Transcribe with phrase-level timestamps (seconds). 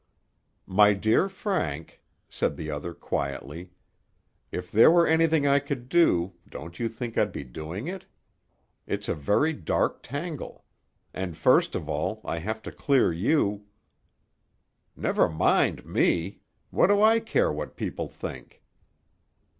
[0.65, 3.69] "My dear Frank," said the other quietly,
[4.51, 8.07] "if there were anything I could do, don't you think I'd be doing it?
[8.87, 10.65] It's a very dark tangle.
[11.13, 13.67] And first of all I have to clear you—"
[14.95, 16.39] "Never mind me!
[16.71, 18.63] What do I care what people think?"